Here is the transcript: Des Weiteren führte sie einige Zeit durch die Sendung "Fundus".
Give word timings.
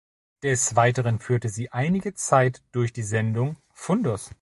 Des 0.41 0.75
Weiteren 0.75 1.19
führte 1.19 1.49
sie 1.49 1.71
einige 1.71 2.15
Zeit 2.15 2.63
durch 2.71 2.91
die 2.91 3.03
Sendung 3.03 3.57
"Fundus". 3.71 4.31